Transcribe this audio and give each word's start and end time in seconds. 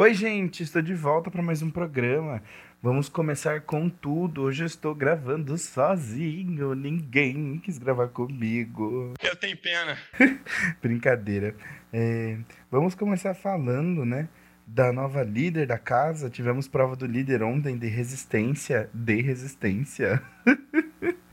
Oi, 0.00 0.14
gente, 0.14 0.62
estou 0.62 0.80
de 0.80 0.94
volta 0.94 1.28
para 1.28 1.42
mais 1.42 1.60
um 1.60 1.72
programa. 1.72 2.40
Vamos 2.80 3.08
começar 3.08 3.62
com 3.62 3.88
tudo. 3.88 4.42
Hoje 4.42 4.62
eu 4.62 4.66
estou 4.68 4.94
gravando 4.94 5.58
sozinho. 5.58 6.72
Ninguém 6.72 7.58
quis 7.58 7.78
gravar 7.78 8.06
comigo. 8.06 9.14
Eu 9.20 9.34
tenho 9.34 9.56
pena. 9.56 9.98
Brincadeira. 10.80 11.52
É, 11.92 12.38
vamos 12.70 12.94
começar 12.94 13.34
falando, 13.34 14.04
né? 14.04 14.28
Da 14.64 14.92
nova 14.92 15.24
líder 15.24 15.66
da 15.66 15.78
casa. 15.78 16.30
Tivemos 16.30 16.68
prova 16.68 16.94
do 16.94 17.04
líder 17.04 17.42
ontem 17.42 17.76
de 17.76 17.88
resistência. 17.88 18.88
De 18.94 19.20
resistência. 19.20 20.22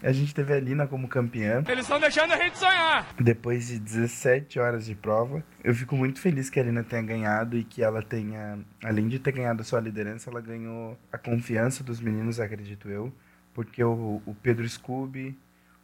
a 0.08 0.12
gente 0.12 0.36
teve 0.36 0.54
a 0.54 0.59
Lina 0.59 0.86
como 0.86 1.08
campeã. 1.08 1.64
Eles 1.68 1.86
estão 1.86 2.00
deixando 2.00 2.32
a 2.32 2.38
gente 2.38 2.58
sonhar. 2.58 3.08
Depois 3.20 3.68
de 3.68 3.80
17 3.80 4.59
horas 4.59 4.86
de 4.86 4.94
prova, 4.94 5.44
eu 5.63 5.73
fico 5.73 5.96
muito 5.96 6.20
feliz 6.20 6.50
que 6.50 6.59
a 6.59 6.63
Alina 6.63 6.84
tenha 6.84 7.02
ganhado 7.02 7.58
e 7.58 7.63
que 7.63 7.84
ela 7.84 8.04
tenha, 8.04 8.60
além 8.84 9.08
de 9.08 9.18
ter 9.18 9.32
ganhado 9.32 9.62
a 9.62 9.66
sua 9.66 9.80
liderança, 9.80 10.30
ela 10.30 10.41
ganhou 10.41 10.98
a 11.12 11.18
confiança 11.18 11.84
dos 11.84 11.99
meninos, 11.99 12.40
acredito 12.40 12.88
eu, 12.88 13.12
porque 13.54 13.84
o, 13.84 14.22
o 14.26 14.36
Pedro 14.36 14.68
Scooby, 14.70 15.38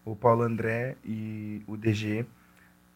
o 0.06 0.16
Paulo 0.16 0.44
André 0.44 0.98
e 1.04 1.64
o 1.66 1.76
DG 1.76 2.26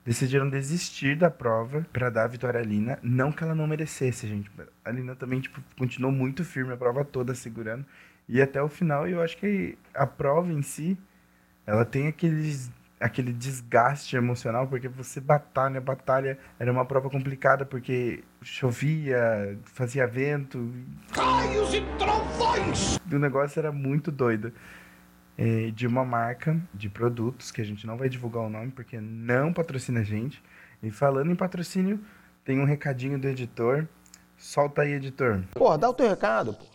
decidiram 0.06 0.48
desistir 0.48 1.16
da 1.16 1.32
prova 1.32 1.86
para 1.92 2.12
dar 2.12 2.26
a 2.26 2.28
vitória 2.28 2.60
à 2.60 2.64
Alina. 2.64 3.00
Não 3.02 3.32
que 3.32 3.44
ela 3.44 3.56
não 3.56 3.66
merecesse, 3.66 4.28
gente. 4.28 4.52
A 4.84 4.90
Alina 4.90 5.16
também 5.16 5.42
tipo, 5.42 5.60
continuou 5.76 6.12
muito 6.12 6.44
firme 6.44 6.74
a 6.74 6.78
prova 6.78 7.04
toda 7.04 7.34
segurando. 7.34 7.84
E 8.30 8.42
até 8.42 8.62
o 8.62 8.70
final, 8.70 9.08
eu 9.08 9.22
acho 9.22 9.38
que 9.38 9.78
a 9.94 10.06
prova 10.06 10.52
em 10.52 10.62
si, 10.62 10.98
ela 11.66 11.84
tem 11.84 12.08
aqueles, 12.08 12.72
aquele 13.00 13.34
desgaste 13.34 14.16
emocional, 14.16 14.68
porque 14.68 14.88
você 14.88 15.20
batalha, 15.20 15.82
batalha. 15.82 16.38
Era 16.60 16.72
uma 16.72 16.86
prova 16.86 17.10
complicada, 17.10 17.66
porque 17.66 18.24
chovia, 18.42 19.58
fazia 19.64 20.06
vento. 20.06 20.72
Raios 21.12 21.74
e 21.74 21.82
trovões. 21.98 23.00
O 23.12 23.20
negócio 23.20 23.60
era 23.60 23.72
muito 23.72 24.12
doido. 24.12 24.54
É, 25.38 25.70
de 25.72 25.86
uma 25.86 26.06
marca 26.06 26.58
de 26.74 26.88
produtos, 26.88 27.52
que 27.52 27.60
a 27.60 27.66
gente 27.66 27.86
não 27.86 27.98
vai 27.98 28.08
divulgar 28.08 28.44
o 28.44 28.50
nome, 28.50 28.72
porque 28.72 29.02
não 29.02 29.52
patrocina 29.52 30.00
a 30.00 30.04
gente. 30.04 30.42
E 30.82 30.90
falando 30.90 31.30
em 31.30 31.36
patrocínio, 31.36 32.00
tem 32.46 32.60
um 32.60 32.64
recadinho 32.64 33.20
do 33.20 33.28
editor. 33.28 33.86
Solta 34.38 34.84
aí, 34.84 34.94
editor. 34.94 35.44
Porra, 35.54 35.78
dá 35.78 35.90
o 35.90 35.94
teu 35.94 36.08
recado, 36.08 36.54
pô. 36.54 36.75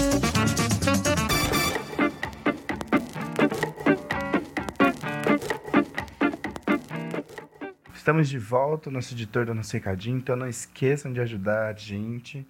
Estamos 8.01 8.29
de 8.29 8.39
volta, 8.39 8.89
o 8.89 8.91
nosso 8.91 9.13
editor 9.13 9.45
do 9.45 9.53
nosso 9.53 9.73
recadinho, 9.73 10.17
então 10.17 10.35
não 10.35 10.47
esqueçam 10.47 11.13
de 11.13 11.21
ajudar 11.21 11.67
a 11.67 11.73
gente. 11.73 12.43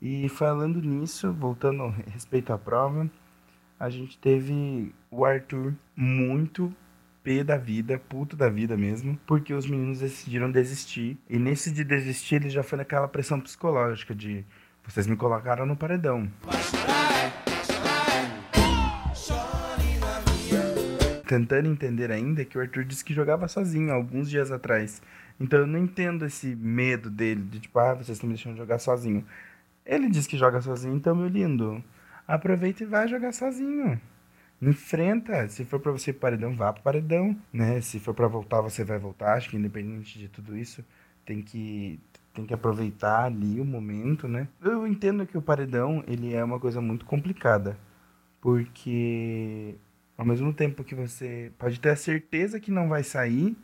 E 0.00 0.28
falando 0.28 0.80
nisso, 0.80 1.32
voltando 1.32 1.82
a 1.82 1.90
respeito 2.12 2.52
à 2.52 2.56
prova, 2.56 3.10
a 3.80 3.90
gente 3.90 4.16
teve 4.16 4.94
o 5.10 5.24
Arthur 5.24 5.74
muito 5.96 6.72
pé 7.24 7.42
da 7.42 7.56
vida, 7.56 7.98
puto 7.98 8.36
da 8.36 8.48
vida 8.48 8.76
mesmo, 8.76 9.18
porque 9.26 9.52
os 9.52 9.66
meninos 9.66 9.98
decidiram 9.98 10.52
desistir. 10.52 11.18
E 11.28 11.36
nesse 11.36 11.72
de 11.72 11.82
desistir, 11.82 12.36
ele 12.36 12.48
já 12.48 12.62
foi 12.62 12.78
naquela 12.78 13.08
pressão 13.08 13.40
psicológica 13.40 14.14
de 14.14 14.44
vocês 14.84 15.08
me 15.08 15.16
colocaram 15.16 15.66
no 15.66 15.74
paredão. 15.74 16.30
Tentando 21.26 21.68
entender 21.68 22.10
ainda 22.10 22.44
que 22.44 22.56
o 22.56 22.60
Arthur 22.60 22.84
disse 22.84 23.04
que 23.04 23.12
jogava 23.12 23.48
sozinho 23.48 23.92
alguns 23.92 24.30
dias 24.30 24.50
atrás. 24.50 25.02
Então 25.38 25.60
eu 25.60 25.66
não 25.66 25.78
entendo 25.78 26.24
esse 26.24 26.54
medo 26.56 27.10
dele, 27.10 27.42
de 27.42 27.60
tipo, 27.60 27.78
ah, 27.78 27.94
vocês 27.94 28.10
estão 28.16 28.28
me 28.28 28.34
deixando 28.34 28.56
jogar 28.56 28.78
sozinho. 28.78 29.24
Ele 29.84 30.08
diz 30.08 30.26
que 30.26 30.36
joga 30.36 30.60
sozinho, 30.60 30.96
então, 30.96 31.14
meu 31.14 31.28
lindo, 31.28 31.82
aproveita 32.26 32.82
e 32.82 32.86
vai 32.86 33.06
jogar 33.08 33.32
sozinho. 33.32 34.00
Enfrenta. 34.60 35.48
Se 35.48 35.64
for 35.64 35.78
pra 35.80 35.92
você 35.92 36.10
ir 36.10 36.14
pro 36.14 36.22
paredão, 36.22 36.56
vá 36.56 36.72
pro 36.72 36.82
paredão, 36.82 37.36
né? 37.52 37.80
Se 37.80 38.00
for 38.00 38.14
pra 38.14 38.26
voltar, 38.26 38.60
você 38.62 38.84
vai 38.84 38.98
voltar. 38.98 39.34
Acho 39.34 39.50
que 39.50 39.56
independente 39.56 40.18
de 40.18 40.28
tudo 40.28 40.56
isso, 40.56 40.84
tem 41.24 41.42
que 41.42 42.00
tem 42.34 42.44
que 42.44 42.54
aproveitar 42.54 43.24
ali 43.24 43.60
o 43.60 43.64
momento, 43.64 44.28
né? 44.28 44.46
Eu 44.62 44.86
entendo 44.86 45.26
que 45.26 45.38
o 45.38 45.42
paredão, 45.42 46.04
ele 46.06 46.34
é 46.34 46.44
uma 46.44 46.60
coisa 46.60 46.82
muito 46.82 47.06
complicada, 47.06 47.78
porque 48.42 49.74
ao 50.16 50.24
mesmo 50.24 50.52
tempo 50.52 50.84
que 50.84 50.94
você 50.94 51.52
pode 51.58 51.78
ter 51.80 51.90
a 51.90 51.96
certeza 51.96 52.60
que 52.60 52.70
não 52.70 52.88
vai 52.88 53.02
sair, 53.02 53.56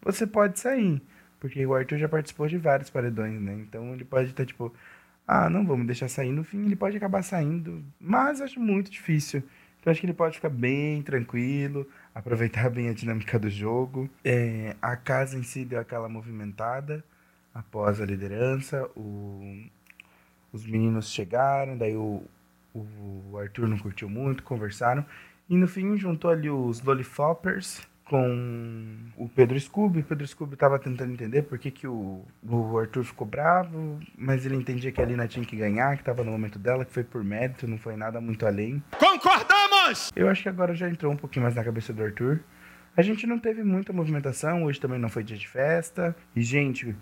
você 0.00 0.26
pode 0.26 0.58
sair. 0.58 1.00
Porque 1.38 1.64
o 1.66 1.74
Arthur 1.74 1.98
já 1.98 2.08
participou 2.08 2.46
de 2.48 2.58
vários 2.58 2.90
paredões, 2.90 3.40
né? 3.40 3.54
Então 3.54 3.92
ele 3.94 4.04
pode 4.04 4.30
estar 4.30 4.46
tipo, 4.46 4.72
ah, 5.26 5.50
não 5.50 5.66
vamos 5.66 5.86
deixar 5.86 6.08
sair 6.08 6.32
no 6.32 6.44
fim, 6.44 6.66
ele 6.66 6.76
pode 6.76 6.96
acabar 6.96 7.22
saindo, 7.22 7.84
mas 8.00 8.40
acho 8.40 8.60
muito 8.60 8.90
difícil. 8.90 9.42
Então 9.80 9.90
acho 9.90 10.00
que 10.00 10.06
ele 10.06 10.14
pode 10.14 10.36
ficar 10.36 10.50
bem 10.50 11.02
tranquilo, 11.02 11.88
aproveitar 12.14 12.70
bem 12.70 12.88
a 12.88 12.92
dinâmica 12.92 13.38
do 13.38 13.50
jogo. 13.50 14.08
É, 14.24 14.76
a 14.80 14.96
casa 14.96 15.36
em 15.36 15.42
si 15.42 15.64
deu 15.64 15.80
aquela 15.80 16.08
movimentada 16.08 17.04
após 17.52 18.00
a 18.00 18.06
liderança, 18.06 18.88
o, 18.96 19.64
os 20.52 20.64
meninos 20.64 21.10
chegaram, 21.10 21.76
daí 21.76 21.96
o, 21.96 22.22
o 22.72 23.36
Arthur 23.36 23.68
não 23.68 23.78
curtiu 23.78 24.08
muito, 24.08 24.42
conversaram. 24.42 25.04
E 25.48 25.56
no 25.56 25.66
fim 25.66 25.96
juntou 25.96 26.30
ali 26.30 26.48
os 26.48 26.82
Lollipoppers 26.82 27.86
com 28.04 28.96
o 29.16 29.28
Pedro 29.28 29.58
Scooby. 29.58 30.00
O 30.00 30.04
Pedro 30.04 30.26
Scooby 30.26 30.56
tava 30.56 30.78
tentando 30.78 31.12
entender 31.12 31.42
por 31.42 31.58
que, 31.58 31.70
que 31.70 31.86
o, 31.86 32.24
o 32.46 32.78
Arthur 32.78 33.04
ficou 33.04 33.26
bravo, 33.26 33.98
mas 34.16 34.44
ele 34.44 34.56
entendia 34.56 34.92
que 34.92 35.00
a 35.00 35.04
Lina 35.04 35.26
tinha 35.26 35.44
que 35.44 35.56
ganhar, 35.56 35.96
que 35.96 36.04
tava 36.04 36.22
no 36.22 36.30
momento 36.30 36.58
dela, 36.58 36.84
que 36.84 36.92
foi 36.92 37.04
por 37.04 37.24
mérito, 37.24 37.66
não 37.66 37.78
foi 37.78 37.96
nada 37.96 38.20
muito 38.20 38.46
além. 38.46 38.82
Concordamos! 38.98 40.10
Eu 40.14 40.28
acho 40.28 40.42
que 40.42 40.48
agora 40.48 40.74
já 40.74 40.88
entrou 40.88 41.12
um 41.12 41.16
pouquinho 41.16 41.44
mais 41.44 41.54
na 41.54 41.64
cabeça 41.64 41.92
do 41.92 42.02
Arthur. 42.02 42.40
A 42.94 43.00
gente 43.00 43.26
não 43.26 43.38
teve 43.38 43.62
muita 43.62 43.92
movimentação, 43.92 44.64
hoje 44.64 44.78
também 44.78 44.98
não 44.98 45.08
foi 45.08 45.24
dia 45.24 45.36
de 45.36 45.48
festa. 45.48 46.14
E, 46.36 46.42
gente, 46.42 46.94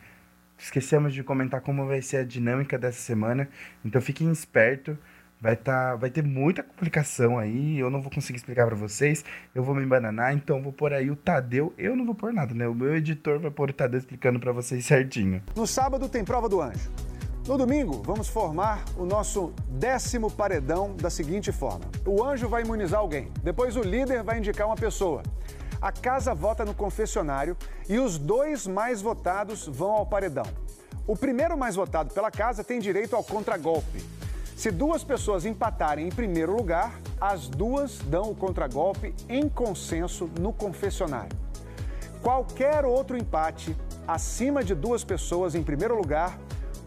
esquecemos 0.57 1.13
de 1.13 1.25
comentar 1.25 1.61
como 1.61 1.87
vai 1.87 2.01
ser 2.01 2.19
a 2.19 2.25
dinâmica 2.25 2.79
dessa 2.79 3.01
semana. 3.01 3.49
Então 3.85 4.01
fiquem 4.01 4.31
espertos. 4.31 4.97
Vai, 5.41 5.57
tá, 5.57 5.97
vai 5.97 6.11
ter 6.11 6.23
muita 6.23 6.63
complicação 6.63 7.39
aí, 7.39 7.79
eu 7.79 7.89
não 7.89 8.03
vou 8.03 8.11
conseguir 8.13 8.37
explicar 8.37 8.67
pra 8.67 8.77
vocês, 8.77 9.25
eu 9.55 9.63
vou 9.63 9.75
me 9.75 9.83
embananar, 9.83 10.35
então 10.35 10.63
vou 10.63 10.71
pôr 10.71 10.93
aí 10.93 11.11
o 11.11 11.17
Tadeu, 11.17 11.73
eu 11.79 11.97
não 11.97 12.05
vou 12.05 12.15
pôr 12.15 12.31
nada, 12.31 12.53
né? 12.55 12.69
O 12.69 12.75
meu 12.75 12.95
editor 12.95 13.39
vai 13.39 13.51
pôr 13.51 13.71
o 13.71 13.73
Tadeu 13.73 13.99
explicando 13.99 14.39
pra 14.39 14.53
vocês 14.53 14.85
certinho. 14.85 15.43
No 15.57 15.67
sábado 15.67 16.11
tem 16.11 16.23
prova 16.27 16.47
do 16.47 16.61
anjo. 16.61 16.91
No 17.49 17.57
domingo, 17.57 18.03
vamos 18.05 18.29
formar 18.29 18.85
o 18.99 19.07
nosso 19.07 19.55
décimo 19.67 20.31
paredão 20.31 20.95
da 20.95 21.09
seguinte 21.09 21.51
forma: 21.51 21.87
o 22.07 22.23
anjo 22.23 22.47
vai 22.47 22.63
imunizar 22.63 23.01
alguém, 23.01 23.33
depois 23.43 23.77
o 23.77 23.81
líder 23.81 24.23
vai 24.23 24.37
indicar 24.37 24.67
uma 24.67 24.77
pessoa. 24.77 25.23
A 25.81 25.91
casa 25.91 26.35
vota 26.35 26.67
no 26.67 26.75
confessionário 26.75 27.57
e 27.89 27.99
os 27.99 28.19
dois 28.19 28.67
mais 28.67 29.01
votados 29.01 29.67
vão 29.67 29.93
ao 29.93 30.05
paredão. 30.05 30.45
O 31.07 31.17
primeiro 31.17 31.57
mais 31.57 31.75
votado 31.75 32.13
pela 32.13 32.31
casa 32.31 32.63
tem 32.63 32.79
direito 32.79 33.17
ao 33.17 33.25
contragolpe. 33.25 34.20
Se 34.61 34.71
duas 34.71 35.03
pessoas 35.03 35.47
empatarem 35.47 36.07
em 36.07 36.11
primeiro 36.11 36.55
lugar, 36.55 37.01
as 37.19 37.49
duas 37.49 37.97
dão 37.97 38.31
o 38.31 38.35
contragolpe 38.35 39.15
em 39.27 39.49
consenso 39.49 40.31
no 40.39 40.53
confessionário. 40.53 41.35
Qualquer 42.21 42.85
outro 42.85 43.17
empate 43.17 43.75
acima 44.07 44.63
de 44.63 44.75
duas 44.75 45.03
pessoas 45.03 45.55
em 45.55 45.63
primeiro 45.63 45.97
lugar, 45.97 46.39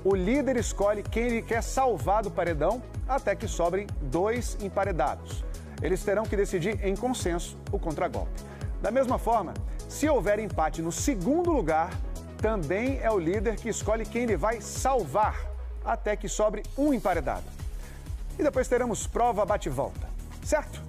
o 0.03 0.13
líder 0.13 0.55
escolhe 0.55 1.01
quem 1.01 1.23
ele 1.23 1.41
quer 1.41 1.63
salvar 1.63 2.21
do 2.21 2.29
paredão 2.29 2.79
até 3.07 3.35
que 3.35 3.47
sobrem 3.47 3.87
dois 4.03 4.55
emparedados. 4.61 5.43
Eles 5.81 6.03
terão 6.03 6.25
que 6.25 6.37
decidir 6.37 6.79
em 6.85 6.95
consenso 6.95 7.57
o 7.71 7.79
contragolpe. 7.79 8.39
Da 8.83 8.91
mesma 8.91 9.17
forma, 9.17 9.51
se 9.89 10.07
houver 10.07 10.37
empate 10.37 10.79
no 10.79 10.91
segundo 10.91 11.51
lugar, 11.51 11.89
também 12.37 12.99
é 13.01 13.09
o 13.09 13.17
líder 13.17 13.55
que 13.55 13.69
escolhe 13.69 14.05
quem 14.05 14.25
ele 14.25 14.37
vai 14.37 14.61
salvar 14.61 15.43
até 15.83 16.15
que 16.15 16.29
sobre 16.29 16.61
um 16.77 16.93
emparedado. 16.93 17.62
E 18.37 18.43
depois 18.43 18.67
teremos 18.67 19.05
prova 19.05 19.45
bate-volta, 19.45 20.09
certo? 20.43 20.81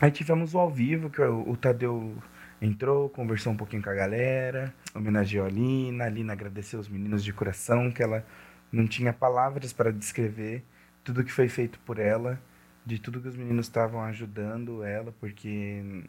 Aí 0.00 0.10
tivemos 0.10 0.54
o 0.54 0.58
ao 0.58 0.70
vivo, 0.70 1.08
que 1.08 1.20
o, 1.22 1.56
Tadeu 1.56 2.14
entrou, 2.60 3.08
conversou 3.08 3.52
um 3.52 3.56
pouquinho 3.56 3.82
com 3.82 3.90
a 3.90 3.94
galera, 3.94 4.72
homenageou 4.94 5.46
a 5.46 5.48
Lina, 5.48 6.04
a 6.04 6.08
Lina 6.08 6.32
agradeceu 6.32 6.78
os 6.78 6.88
meninos 6.88 7.24
de 7.24 7.32
coração, 7.32 7.90
que 7.90 8.02
ela 8.02 8.24
não 8.70 8.86
tinha 8.86 9.12
palavras 9.12 9.72
para 9.72 9.92
descrever 9.92 10.62
tudo 11.02 11.24
que 11.24 11.32
foi 11.32 11.48
feito 11.48 11.78
por 11.80 11.98
ela, 11.98 12.40
de 12.84 12.98
tudo 12.98 13.20
que 13.20 13.28
os 13.28 13.36
meninos 13.36 13.66
estavam 13.66 14.02
ajudando 14.02 14.84
ela, 14.84 15.12
porque, 15.20 16.04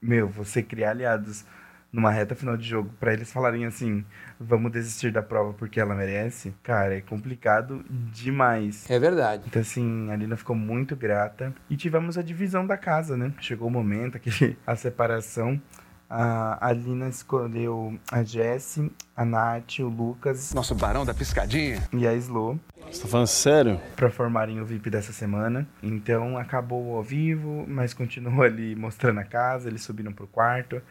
meu, 0.00 0.28
você 0.28 0.62
criar 0.62 0.90
aliados 0.90 1.44
numa 1.92 2.10
reta 2.10 2.34
final 2.36 2.56
de 2.56 2.68
jogo, 2.68 2.90
para 3.00 3.12
eles 3.12 3.32
falarem 3.32 3.64
assim, 3.66 4.04
vamos 4.38 4.70
desistir 4.70 5.10
da 5.10 5.22
prova 5.22 5.52
porque 5.54 5.80
ela 5.80 5.94
merece, 5.94 6.54
cara, 6.62 6.96
é 6.96 7.00
complicado 7.00 7.84
demais. 7.88 8.88
É 8.88 8.98
verdade. 8.98 9.44
Então, 9.46 9.60
assim, 9.60 10.10
a 10.10 10.16
Lina 10.16 10.36
ficou 10.36 10.54
muito 10.54 10.94
grata. 10.94 11.52
E 11.68 11.76
tivemos 11.76 12.16
a 12.16 12.22
divisão 12.22 12.66
da 12.66 12.76
casa, 12.76 13.16
né? 13.16 13.32
Chegou 13.40 13.68
o 13.68 13.70
momento, 13.70 14.16
aquele, 14.16 14.56
a 14.66 14.76
separação. 14.76 15.60
A, 16.08 16.66
a 16.68 16.72
Lina 16.72 17.08
escolheu 17.08 17.96
a 18.10 18.24
Jessie, 18.24 18.90
a 19.16 19.24
Nath, 19.24 19.78
o 19.78 19.86
Lucas 19.88 20.52
Nosso 20.52 20.74
barão 20.74 21.04
da 21.06 21.14
piscadinha. 21.14 21.80
e 21.92 22.04
a 22.04 22.12
Slo 22.14 22.58
Você 22.90 23.02
tá 23.02 23.08
falando 23.08 23.28
sério? 23.28 23.80
para 23.94 24.10
formarem 24.10 24.60
o 24.60 24.64
VIP 24.64 24.90
dessa 24.90 25.12
semana. 25.12 25.68
Então 25.80 26.36
acabou 26.36 26.96
ao 26.96 27.02
vivo, 27.02 27.64
mas 27.68 27.94
continuou 27.94 28.42
ali 28.42 28.74
mostrando 28.74 29.20
a 29.20 29.24
casa, 29.24 29.68
eles 29.68 29.82
subiram 29.82 30.12
pro 30.12 30.26
quarto. 30.26 30.82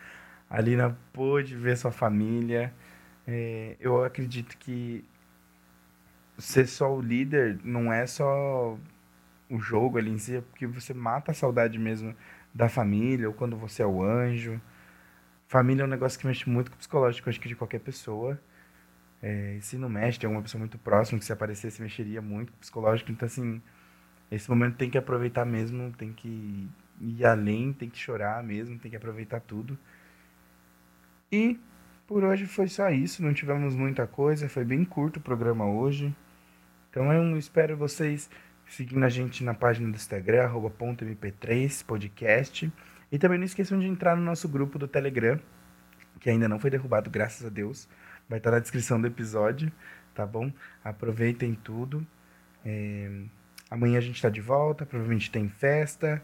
A 0.49 0.61
Lina 0.61 0.97
pôde 1.13 1.55
ver 1.55 1.77
sua 1.77 1.91
família. 1.91 2.73
É, 3.27 3.75
eu 3.79 4.03
acredito 4.03 4.57
que 4.57 5.05
ser 6.37 6.67
só 6.67 6.93
o 6.95 7.01
líder 7.01 7.59
não 7.63 7.91
é 7.93 8.07
só 8.07 8.77
o 9.49 9.59
jogo 9.59 9.97
ali 9.97 10.11
em 10.11 10.17
si, 10.17 10.37
é 10.37 10.41
porque 10.41 10.65
você 10.67 10.93
mata 10.93 11.31
a 11.31 11.33
saudade 11.33 11.77
mesmo 11.77 12.15
da 12.53 12.69
família, 12.69 13.27
ou 13.27 13.33
quando 13.33 13.57
você 13.57 13.83
é 13.83 13.85
o 13.85 14.01
anjo. 14.03 14.59
Família 15.47 15.83
é 15.83 15.85
um 15.85 15.89
negócio 15.89 16.19
que 16.19 16.27
mexe 16.27 16.49
muito 16.49 16.71
com 16.71 16.75
o 16.75 16.79
psicológico, 16.79 17.29
acho 17.29 17.39
que 17.39 17.49
de 17.49 17.55
qualquer 17.55 17.79
pessoa. 17.79 18.39
É, 19.21 19.57
se 19.61 19.77
não 19.77 19.89
mexe, 19.89 20.19
tem 20.19 20.27
alguma 20.27 20.43
pessoa 20.43 20.59
muito 20.59 20.77
próxima 20.77 21.19
que 21.19 21.25
se 21.25 21.33
aparecesse 21.33 21.81
mexeria 21.81 22.21
muito 22.21 22.51
com 22.51 22.57
o 22.57 22.61
psicológico. 22.61 23.11
Então, 23.11 23.25
assim, 23.25 23.61
esse 24.31 24.49
momento 24.49 24.77
tem 24.77 24.89
que 24.89 24.97
aproveitar 24.97 25.45
mesmo, 25.45 25.91
tem 25.93 26.13
que 26.13 26.69
ir 27.01 27.25
além, 27.25 27.73
tem 27.73 27.89
que 27.89 27.97
chorar 27.97 28.43
mesmo, 28.43 28.77
tem 28.79 28.91
que 28.91 28.97
aproveitar 28.97 29.41
tudo. 29.41 29.77
E 31.31 31.59
por 32.07 32.23
hoje 32.23 32.45
foi 32.45 32.67
só 32.67 32.89
isso, 32.89 33.23
não 33.23 33.33
tivemos 33.33 33.75
muita 33.75 34.07
coisa, 34.07 34.49
foi 34.49 34.65
bem 34.65 34.83
curto 34.83 35.17
o 35.17 35.21
programa 35.21 35.65
hoje. 35.65 36.15
Então 36.89 37.11
eu 37.13 37.37
espero 37.37 37.77
vocês 37.77 38.29
seguindo 38.67 39.03
a 39.03 39.09
gente 39.09 39.43
na 39.43 39.53
página 39.53 39.89
do 39.89 39.95
Instagram, 39.95 40.43
arroba 40.43 40.69
ponto 40.69 41.05
.mp3 41.05 41.85
podcast. 41.85 42.71
E 43.11 43.17
também 43.17 43.37
não 43.37 43.45
esqueçam 43.45 43.79
de 43.79 43.87
entrar 43.87 44.15
no 44.15 44.23
nosso 44.23 44.47
grupo 44.47 44.77
do 44.77 44.87
Telegram, 44.87 45.39
que 46.19 46.29
ainda 46.29 46.47
não 46.47 46.59
foi 46.59 46.69
derrubado, 46.69 47.09
graças 47.09 47.45
a 47.45 47.49
Deus. 47.49 47.87
Vai 48.27 48.37
estar 48.37 48.51
na 48.51 48.59
descrição 48.59 49.01
do 49.01 49.07
episódio, 49.07 49.71
tá 50.13 50.25
bom? 50.25 50.51
Aproveitem 50.83 51.55
tudo. 51.55 52.05
É, 52.63 53.09
Amanhã 53.69 53.99
a 53.99 54.01
gente 54.01 54.15
está 54.15 54.29
de 54.29 54.41
volta, 54.41 54.85
provavelmente 54.85 55.29
tem 55.29 55.47
festa. 55.47 56.21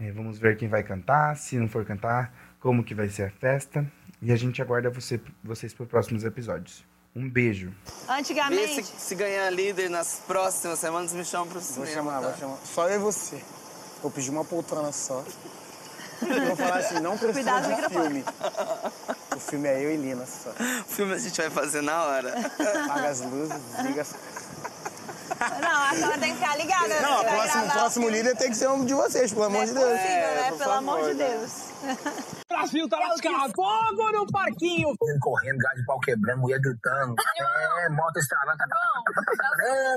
É, 0.00 0.10
vamos 0.10 0.38
ver 0.38 0.56
quem 0.56 0.68
vai 0.68 0.82
cantar, 0.82 1.36
se 1.36 1.56
não 1.56 1.68
for 1.68 1.84
cantar, 1.84 2.34
como 2.58 2.82
que 2.82 2.94
vai 2.94 3.08
ser 3.08 3.24
a 3.24 3.30
festa. 3.30 3.86
E 4.22 4.32
a 4.32 4.36
gente 4.36 4.60
aguarda 4.60 4.90
você, 4.90 5.20
vocês 5.42 5.72
para 5.72 5.84
os 5.84 5.88
próximos 5.88 6.24
episódios. 6.24 6.84
Um 7.16 7.28
beijo. 7.28 7.70
Vê 8.06 8.12
Antigamente. 8.12 8.84
se, 8.84 8.92
se 9.00 9.14
ganhar 9.14 9.50
líder 9.50 9.88
nas 9.90 10.20
próximas 10.26 10.78
semanas, 10.78 11.12
me 11.12 11.24
chama 11.24 11.46
pro 11.46 11.60
Vou 11.60 11.62
cinema. 11.86 11.92
chamar, 11.92 12.20
tá? 12.20 12.28
vou 12.28 12.38
chamar. 12.38 12.58
Só 12.64 12.88
eu 12.88 12.96
e 12.96 12.98
você. 12.98 13.42
Vou 14.02 14.10
pedir 14.10 14.30
uma 14.30 14.44
poltrona 14.44 14.92
só. 14.92 15.24
Eu 16.22 16.46
vou 16.48 16.56
falar 16.56 16.76
assim, 16.78 17.00
não 17.00 17.16
precisa 17.16 17.32
Cuidado, 17.50 17.62
de 17.62 17.68
microfone. 17.70 18.08
filme. 18.08 18.24
O 19.34 19.40
filme 19.40 19.68
é 19.68 19.84
eu 19.84 19.92
e 19.92 19.96
Lina 19.96 20.26
só. 20.26 20.50
O 20.50 20.84
filme 20.84 21.14
a 21.14 21.18
gente 21.18 21.36
vai 21.40 21.50
fazer 21.50 21.80
na 21.82 22.04
hora. 22.04 22.34
Apaga 22.84 23.08
as 23.08 23.20
luzes, 23.22 23.56
liga 23.82 24.02
as... 24.02 24.14
Não, 25.60 25.82
a 25.84 25.94
senhora 25.94 26.18
tem 26.18 26.34
que 26.34 26.40
ficar 26.40 26.56
ligada. 26.58 27.00
Não, 27.00 27.20
o 27.20 27.22
vai 27.24 27.34
próximo, 27.36 27.70
próximo 27.72 28.06
o 28.06 28.10
líder 28.10 28.36
tem 28.36 28.50
que 28.50 28.56
ser 28.56 28.68
um 28.68 28.84
de 28.84 28.92
vocês, 28.92 29.32
pelo 29.32 29.44
amor 29.44 29.64
de 29.64 29.72
Não 29.72 29.80
é 29.82 29.86
Deus. 29.86 30.00
possível, 30.00 30.34
né? 30.34 30.48
por 30.50 30.58
Pelo 30.58 30.72
amor 30.72 31.08
de 31.08 31.14
né? 31.14 31.48
Brasil 32.60 32.88
tá 32.88 32.98
lascado. 32.98 33.52
Fogo 33.54 34.12
no 34.12 34.26
parquinho. 34.26 34.88
Ele 35.02 35.18
correndo, 35.18 35.56
gás 35.58 35.74
de 35.76 35.84
pau 35.86 35.98
quebrando, 36.00 36.40
mulher 36.40 36.60
gritando. 36.60 37.14
É, 37.80 37.88
moto 37.88 38.16
estralando. 38.18 38.58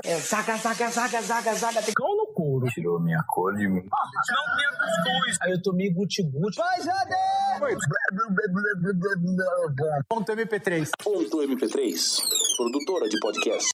É, 0.04 0.18
saca, 0.18 0.56
saca, 0.56 0.90
saca, 0.90 1.22
saca, 1.22 1.54
saca. 1.54 1.82
Tem 1.82 1.94
cão 1.94 2.16
no 2.16 2.26
couro. 2.32 2.66
Tirou 2.68 2.98
minha 3.00 3.22
cor 3.28 3.54
de 3.54 3.68
mim. 3.68 3.82
Não 3.82 4.56
tinha 4.56 4.70
cuscuz. 4.70 5.38
Aí 5.42 5.52
eu 5.52 5.62
tomei 5.62 5.92
guti-guti. 5.92 6.56
Vai, 6.56 6.80
Jade! 6.80 7.14
Ponto 10.08 10.32
MP3. 10.32 10.90
Ponto 11.02 11.36
MP3. 11.38 12.22
Produtora 12.56 13.08
de 13.08 13.18
podcast. 13.20 13.73